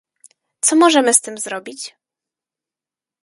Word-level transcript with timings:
Co 0.61 0.75
możemy 0.75 1.13
z 1.13 1.21
tym 1.21 1.37
zrobić? 1.37 1.95